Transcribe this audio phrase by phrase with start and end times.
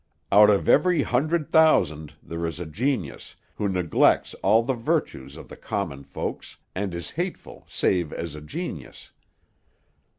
[0.31, 5.47] Out of every hundred thousand there is a genius, who neglects all the virtues of
[5.47, 9.11] the common folks, and is hateful save as a genius.